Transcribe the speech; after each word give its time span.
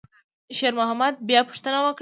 شېرمحمد 0.57 1.13
بیا 1.27 1.39
پوښتنه 1.49 1.77
وکړه. 1.79 1.89